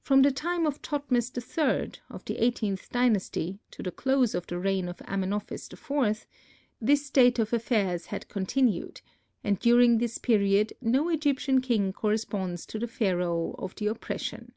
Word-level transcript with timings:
From 0.00 0.22
the 0.22 0.30
time 0.30 0.64
of 0.66 0.80
Thotmes 0.80 1.30
III, 1.36 2.00
of 2.08 2.24
the 2.24 2.38
eighteenth 2.42 2.88
dynasty, 2.90 3.58
to 3.70 3.82
the 3.82 3.90
close 3.90 4.34
of 4.34 4.46
the 4.46 4.58
reign 4.58 4.88
of 4.88 4.96
Amenophis 5.06 5.70
IV, 5.70 6.26
this 6.80 7.04
state 7.04 7.38
of 7.38 7.52
affairs 7.52 8.06
had 8.06 8.28
continued 8.30 9.02
and 9.44 9.58
during 9.58 9.98
this 9.98 10.16
period 10.16 10.72
no 10.80 11.10
Egyptian 11.10 11.60
king 11.60 11.92
corresponds 11.92 12.64
to 12.64 12.78
the 12.78 12.88
Pharaoh 12.88 13.54
of 13.58 13.74
the 13.74 13.88
Oppression. 13.88 14.52